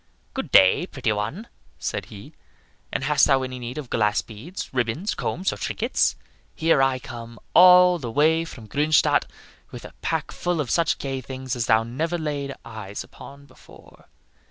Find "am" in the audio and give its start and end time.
6.95-6.99